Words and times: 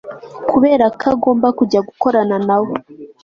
kuberako 0.49 1.05
agomba 1.13 1.47
kujya 1.57 1.79
gukorana 1.87 2.35
nawe 2.47 2.73